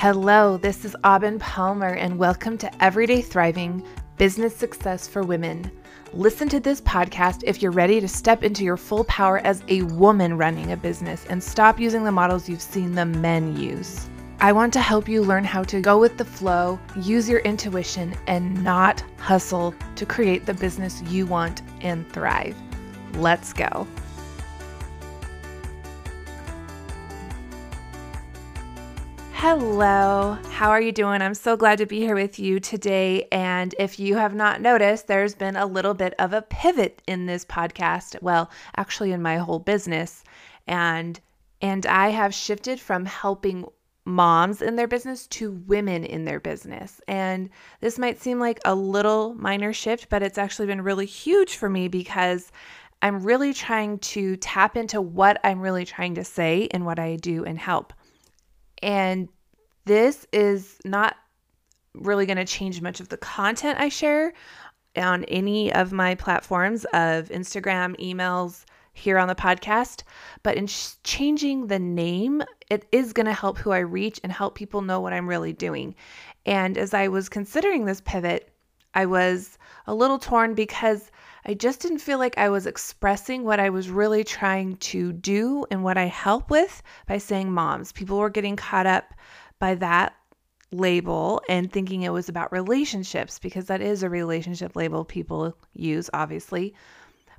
[0.00, 3.84] Hello, this is Aubin Palmer, and welcome to Everyday Thriving
[4.16, 5.70] Business Success for Women.
[6.14, 9.82] Listen to this podcast if you're ready to step into your full power as a
[9.82, 14.08] woman running a business and stop using the models you've seen the men use.
[14.40, 18.16] I want to help you learn how to go with the flow, use your intuition,
[18.26, 22.56] and not hustle to create the business you want and thrive.
[23.16, 23.86] Let's go.
[29.42, 31.22] Hello, how are you doing?
[31.22, 33.26] I'm so glad to be here with you today.
[33.32, 37.24] And if you have not noticed, there's been a little bit of a pivot in
[37.24, 38.20] this podcast.
[38.20, 40.24] Well, actually, in my whole business.
[40.66, 41.18] And
[41.62, 43.64] and I have shifted from helping
[44.04, 47.00] moms in their business to women in their business.
[47.08, 47.48] And
[47.80, 51.70] this might seem like a little minor shift, but it's actually been really huge for
[51.70, 52.52] me because
[53.00, 57.16] I'm really trying to tap into what I'm really trying to say and what I
[57.16, 57.94] do and help.
[58.82, 59.28] And
[59.84, 61.16] this is not
[61.94, 64.32] really going to change much of the content I share
[64.96, 70.02] on any of my platforms of Instagram, emails, here on the podcast.
[70.42, 74.32] But in sh- changing the name, it is going to help who I reach and
[74.32, 75.94] help people know what I'm really doing.
[76.46, 78.52] And as I was considering this pivot,
[78.94, 81.10] I was a little torn because
[81.44, 85.64] I just didn't feel like I was expressing what I was really trying to do
[85.70, 87.92] and what I help with by saying moms.
[87.92, 89.14] People were getting caught up
[89.58, 90.14] by that
[90.72, 96.10] label and thinking it was about relationships because that is a relationship label people use,
[96.12, 96.74] obviously.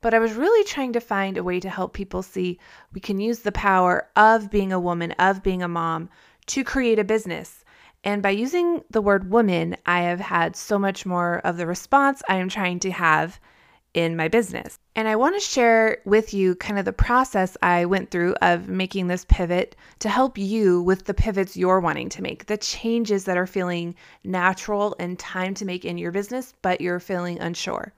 [0.00, 2.60] But I was really trying to find a way to help people see
[2.92, 6.08] we can use the power of being a woman, of being a mom
[6.46, 7.64] to create a business.
[8.04, 12.22] And by using the word woman, I have had so much more of the response
[12.28, 13.40] I am trying to have
[13.94, 14.78] in my business.
[14.94, 18.68] And I want to share with you kind of the process I went through of
[18.68, 23.24] making this pivot to help you with the pivots you're wanting to make, the changes
[23.24, 27.92] that are feeling natural and time to make in your business, but you're feeling unsure.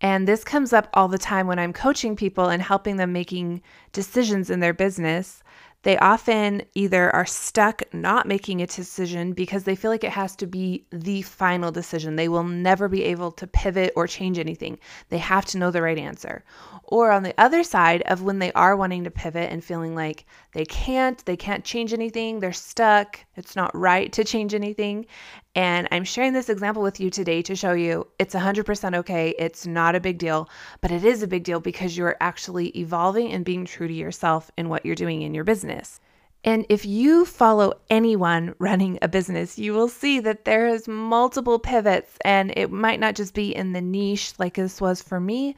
[0.00, 3.62] And this comes up all the time when I'm coaching people and helping them making
[3.92, 5.44] decisions in their business
[5.82, 10.36] they often either are stuck not making a decision because they feel like it has
[10.36, 12.16] to be the final decision.
[12.16, 14.78] They will never be able to pivot or change anything.
[15.08, 16.44] They have to know the right answer.
[16.84, 20.26] Or on the other side of when they are wanting to pivot and feeling like
[20.52, 25.06] they can't, they can't change anything, they're stuck, it's not right to change anything.
[25.54, 29.34] And I'm sharing this example with you today to show you it's 100% okay.
[29.38, 30.48] It's not a big deal,
[30.80, 34.50] but it is a big deal because you're actually evolving and being true to yourself
[34.56, 36.00] in what you're doing in your business.
[36.44, 41.58] And if you follow anyone running a business, you will see that there is multiple
[41.58, 45.54] pivots and it might not just be in the niche like this was for me,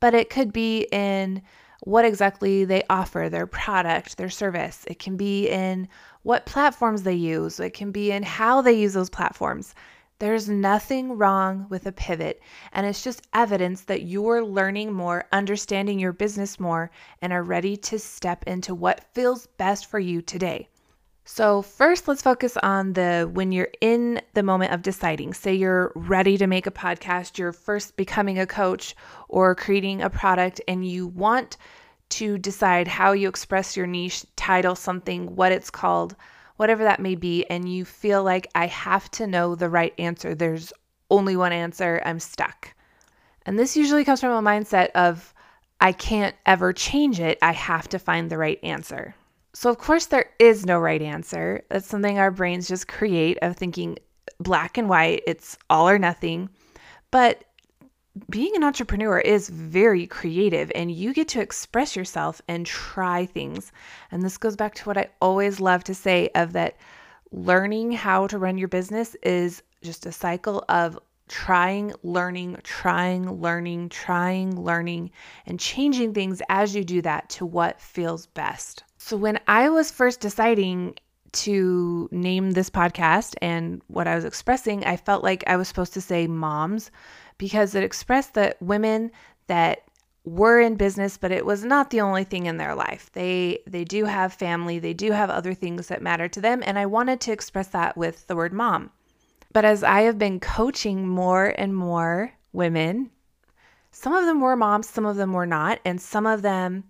[0.00, 1.40] but it could be in
[1.80, 4.84] what exactly they offer, their product, their service.
[4.86, 5.88] It can be in
[6.22, 9.74] what platforms they use, it can be in how they use those platforms.
[10.18, 12.40] There's nothing wrong with a pivot,
[12.72, 17.76] and it's just evidence that you're learning more, understanding your business more, and are ready
[17.76, 20.68] to step into what feels best for you today.
[21.28, 25.34] So, first, let's focus on the when you're in the moment of deciding.
[25.34, 28.94] Say you're ready to make a podcast, you're first becoming a coach
[29.28, 31.56] or creating a product, and you want
[32.10, 36.14] to decide how you express your niche, title something, what it's called,
[36.58, 40.32] whatever that may be, and you feel like I have to know the right answer.
[40.32, 40.72] There's
[41.10, 42.72] only one answer, I'm stuck.
[43.44, 45.34] And this usually comes from a mindset of
[45.80, 49.16] I can't ever change it, I have to find the right answer.
[49.58, 51.64] So, of course, there is no right answer.
[51.70, 53.96] That's something our brains just create of thinking
[54.38, 56.50] black and white, it's all or nothing.
[57.10, 57.42] But
[58.28, 63.72] being an entrepreneur is very creative and you get to express yourself and try things.
[64.12, 66.76] And this goes back to what I always love to say of that
[67.32, 73.88] learning how to run your business is just a cycle of trying, learning, trying, learning,
[73.88, 75.12] trying, learning,
[75.46, 78.84] and changing things as you do that to what feels best.
[79.06, 80.96] So, when I was first deciding
[81.30, 85.94] to name this podcast and what I was expressing, I felt like I was supposed
[85.94, 86.90] to say moms
[87.38, 89.12] because it expressed that women
[89.46, 89.84] that
[90.24, 93.08] were in business but it was not the only thing in their life.
[93.12, 96.76] They they do have family, they do have other things that matter to them and
[96.76, 98.90] I wanted to express that with the word mom.
[99.52, 103.10] But as I have been coaching more and more women,
[103.92, 106.82] some of them were moms, some of them were not, and some of them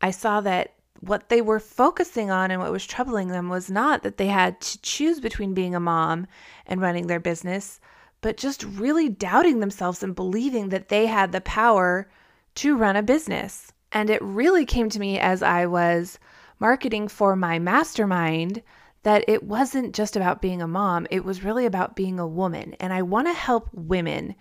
[0.00, 4.04] I saw that what they were focusing on and what was troubling them was not
[4.04, 6.28] that they had to choose between being a mom
[6.64, 7.80] and running their business,
[8.20, 12.08] but just really doubting themselves and believing that they had the power
[12.54, 13.72] to run a business.
[13.90, 16.20] And it really came to me as I was
[16.60, 18.62] marketing for my mastermind
[19.02, 22.74] that it wasn't just about being a mom, it was really about being a woman.
[22.78, 24.36] And I want to help women.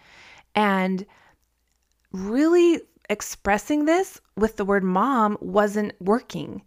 [0.54, 1.08] And
[2.12, 2.82] really
[3.12, 6.64] expressing this with the word mom wasn't working.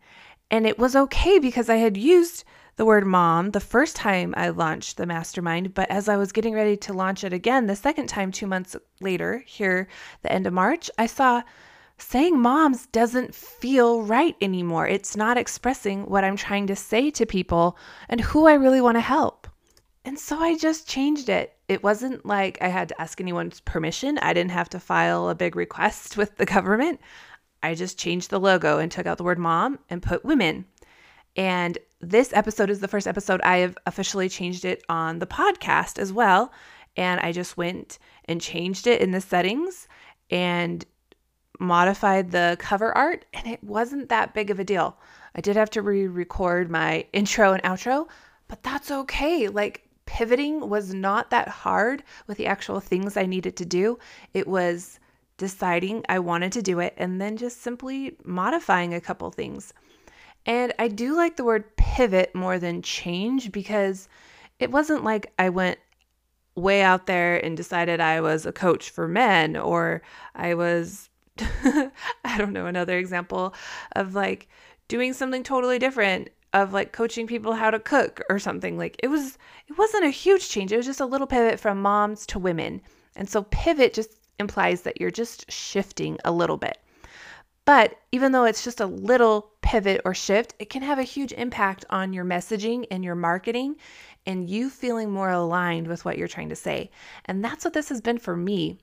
[0.50, 2.44] And it was okay because I had used
[2.76, 6.54] the word mom the first time I launched the mastermind, but as I was getting
[6.54, 9.88] ready to launch it again the second time, two months later, here,
[10.22, 11.42] the end of March, I saw
[11.96, 14.86] saying moms doesn't feel right anymore.
[14.86, 18.96] It's not expressing what I'm trying to say to people and who I really want
[18.96, 19.43] to help.
[20.04, 21.56] And so I just changed it.
[21.66, 24.18] It wasn't like I had to ask anyone's permission.
[24.18, 27.00] I didn't have to file a big request with the government.
[27.62, 30.66] I just changed the logo and took out the word mom and put women.
[31.36, 35.98] And this episode is the first episode I have officially changed it on the podcast
[35.98, 36.52] as well.
[36.96, 39.88] And I just went and changed it in the settings
[40.30, 40.84] and
[41.58, 44.96] modified the cover art, and it wasn't that big of a deal.
[45.34, 48.08] I did have to re record my intro and outro,
[48.48, 49.48] but that's okay.
[49.48, 53.98] Like, pivoting was not that hard with the actual things I needed to do.
[54.32, 55.00] It was
[55.38, 59.74] deciding I wanted to do it and then just simply modifying a couple things.
[60.46, 64.08] And I do like the word pivot more than change because
[64.60, 65.80] it wasn't like I went
[66.54, 70.00] way out there and decided I was a coach for men or
[70.36, 71.10] I was
[71.64, 73.52] I don't know, another example
[73.96, 74.46] of like
[74.86, 79.08] doing something totally different of like coaching people how to cook or something like it
[79.08, 79.36] was
[79.66, 82.80] it wasn't a huge change it was just a little pivot from moms to women.
[83.16, 86.78] And so pivot just implies that you're just shifting a little bit.
[87.64, 91.32] But even though it's just a little pivot or shift it can have a huge
[91.32, 93.76] impact on your messaging and your marketing
[94.24, 96.90] and you feeling more aligned with what you're trying to say.
[97.26, 98.78] And that's what this has been for me.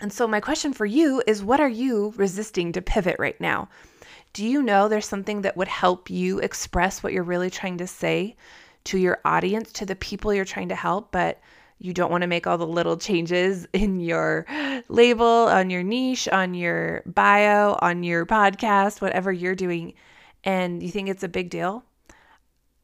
[0.00, 3.68] And so, my question for you is what are you resisting to pivot right now?
[4.34, 7.86] Do you know there's something that would help you express what you're really trying to
[7.86, 8.36] say
[8.84, 11.40] to your audience, to the people you're trying to help, but
[11.78, 14.44] you don't want to make all the little changes in your
[14.88, 19.94] label, on your niche, on your bio, on your podcast, whatever you're doing,
[20.42, 21.84] and you think it's a big deal?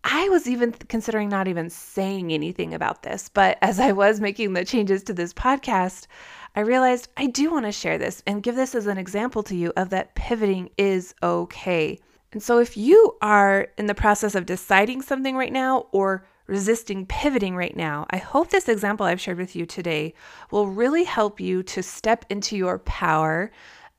[0.04, 4.54] I was even considering not even saying anything about this, but as I was making
[4.54, 6.06] the changes to this podcast,
[6.54, 9.54] I realized I do want to share this and give this as an example to
[9.54, 11.98] you of that pivoting is okay.
[12.32, 17.06] And so if you are in the process of deciding something right now or resisting
[17.06, 20.14] pivoting right now, I hope this example I've shared with you today
[20.50, 23.52] will really help you to step into your power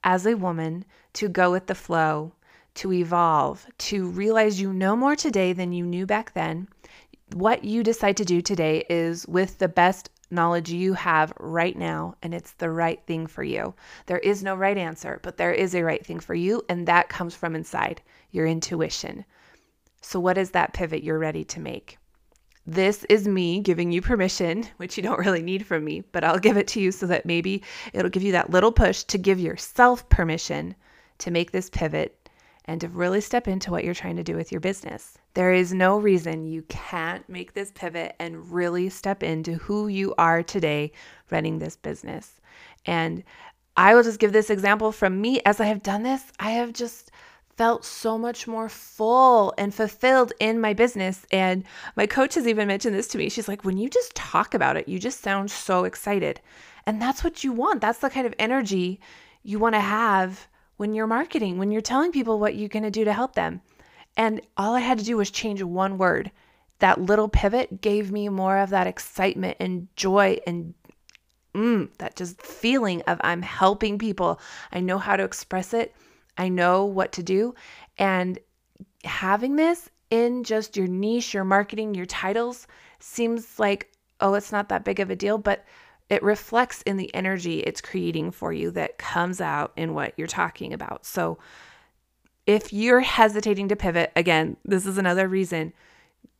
[0.03, 0.83] as a woman
[1.13, 2.33] to go with the flow,
[2.75, 6.67] to evolve, to realize you know more today than you knew back then.
[7.33, 12.15] What you decide to do today is with the best knowledge you have right now,
[12.21, 13.73] and it's the right thing for you.
[14.05, 17.09] There is no right answer, but there is a right thing for you, and that
[17.09, 18.01] comes from inside
[18.31, 19.25] your intuition.
[20.01, 21.97] So, what is that pivot you're ready to make?
[22.65, 26.39] This is me giving you permission, which you don't really need from me, but I'll
[26.39, 27.63] give it to you so that maybe
[27.93, 30.75] it'll give you that little push to give yourself permission
[31.17, 32.20] to make this pivot
[32.65, 35.17] and to really step into what you're trying to do with your business.
[35.33, 40.13] There is no reason you can't make this pivot and really step into who you
[40.17, 40.91] are today
[41.31, 42.39] running this business.
[42.85, 43.23] And
[43.77, 46.23] I will just give this example from me as I have done this.
[46.39, 47.11] I have just
[47.57, 51.25] felt so much more full and fulfilled in my business.
[51.31, 51.63] And
[51.95, 53.29] my coach has even mentioned this to me.
[53.29, 56.41] She's like, when you just talk about it, you just sound so excited.
[56.85, 57.81] And that's what you want.
[57.81, 58.99] That's the kind of energy
[59.43, 60.47] you want to have
[60.81, 63.61] when you're marketing, when you're telling people what you're going to do to help them.
[64.17, 66.31] And all I had to do was change one word.
[66.79, 70.73] That little pivot gave me more of that excitement and joy and
[71.53, 74.39] mm, that just feeling of I'm helping people.
[74.71, 75.93] I know how to express it.
[76.35, 77.53] I know what to do.
[77.99, 78.39] And
[79.03, 82.65] having this in just your niche, your marketing, your titles
[82.97, 85.37] seems like, oh, it's not that big of a deal.
[85.37, 85.63] But
[86.11, 90.27] it reflects in the energy it's creating for you that comes out in what you're
[90.27, 91.05] talking about.
[91.05, 91.39] So
[92.45, 95.71] if you're hesitating to pivot, again, this is another reason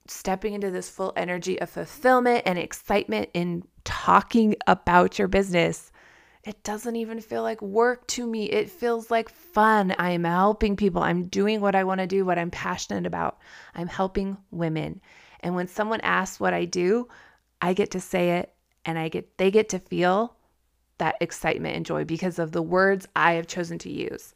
[0.07, 5.93] stepping into this full energy of fulfillment and excitement in talking about your business.
[6.43, 8.49] It doesn't even feel like work to me.
[8.49, 9.95] It feels like fun.
[9.97, 11.01] I am helping people.
[11.01, 13.37] I'm doing what I want to do, what I'm passionate about.
[13.73, 14.99] I'm helping women.
[15.39, 17.07] And when someone asks what I do,
[17.61, 18.53] I get to say it
[18.85, 20.35] and I get they get to feel
[20.97, 24.33] that excitement and joy because of the words I have chosen to use.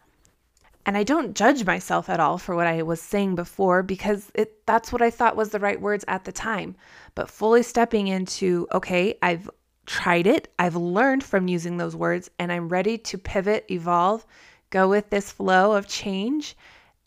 [0.86, 4.66] And I don't judge myself at all for what I was saying before because it
[4.66, 6.76] that's what I thought was the right words at the time.
[7.16, 9.50] But fully stepping into, okay, I've
[9.86, 14.26] tried it, I've learned from using those words, and I'm ready to pivot, evolve,
[14.70, 16.56] go with this flow of change,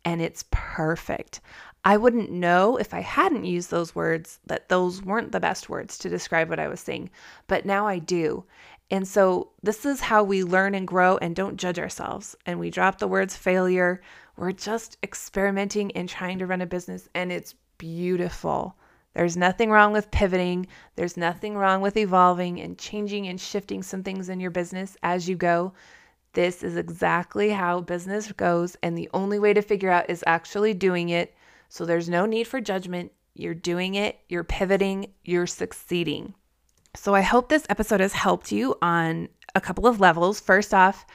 [0.05, 1.41] and it's perfect.
[1.85, 5.97] I wouldn't know if I hadn't used those words that those weren't the best words
[5.99, 7.11] to describe what I was saying,
[7.47, 8.45] but now I do.
[8.91, 12.35] And so, this is how we learn and grow and don't judge ourselves.
[12.47, 14.01] And we drop the words failure.
[14.37, 18.77] We're just experimenting and trying to run a business, and it's beautiful.
[19.15, 20.67] There's nothing wrong with pivoting.
[20.97, 25.29] There's nothing wrong with evolving and changing and shifting some things in your business as
[25.29, 25.73] you go.
[26.35, 28.77] This is exactly how business goes.
[28.83, 31.35] And the only way to figure out is actually doing it.
[31.69, 33.13] So there's no need for judgment.
[33.35, 36.35] You're doing it, you're pivoting, you're succeeding.
[36.97, 40.41] So I hope this episode has helped you on a couple of levels.
[40.41, 41.07] First off,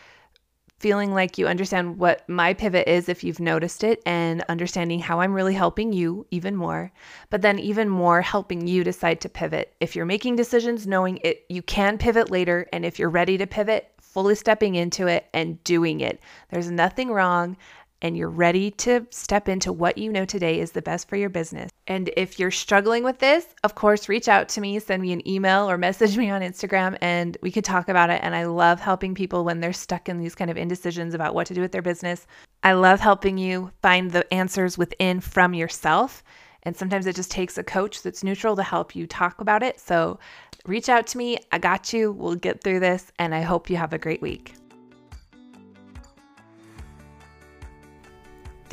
[0.80, 5.22] feeling like you understand what my pivot is if you've noticed it and understanding how
[5.22, 6.92] I'm really helping you even more.
[7.30, 9.74] But then even more helping you decide to pivot.
[9.80, 13.48] If you're making decisions knowing it you can pivot later and if you're ready to
[13.48, 16.20] pivot, fully stepping into it and doing it.
[16.50, 17.56] There's nothing wrong
[18.04, 21.30] and you're ready to step into what you know today is the best for your
[21.30, 21.72] business.
[21.88, 25.28] And if you're struggling with this, of course, reach out to me, send me an
[25.28, 28.20] email or message me on Instagram, and we could talk about it.
[28.22, 31.48] And I love helping people when they're stuck in these kind of indecisions about what
[31.48, 32.28] to do with their business.
[32.62, 36.24] I love helping you find the answers within from yourself.
[36.64, 39.80] And sometimes it just takes a coach that's neutral to help you talk about it.
[39.80, 40.20] So
[40.66, 41.38] reach out to me.
[41.52, 42.12] I got you.
[42.12, 43.12] We'll get through this.
[43.20, 44.56] And I hope you have a great week.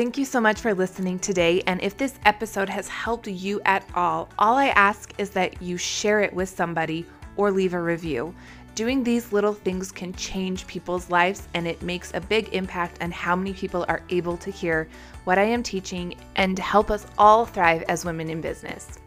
[0.00, 1.62] Thank you so much for listening today.
[1.66, 5.76] And if this episode has helped you at all, all I ask is that you
[5.76, 7.04] share it with somebody
[7.36, 8.34] or leave a review.
[8.74, 13.10] Doing these little things can change people's lives and it makes a big impact on
[13.10, 14.88] how many people are able to hear
[15.24, 18.98] what I am teaching and help us all thrive as women in business.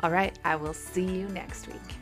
[0.00, 2.01] All right, I will see you next week.